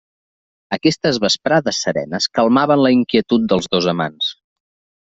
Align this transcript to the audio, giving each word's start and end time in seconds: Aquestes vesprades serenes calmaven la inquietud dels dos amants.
Aquestes 0.77 1.19
vesprades 1.25 1.83
serenes 1.87 2.29
calmaven 2.39 2.85
la 2.87 2.95
inquietud 2.99 3.49
dels 3.55 3.71
dos 3.77 3.93
amants. 3.97 4.35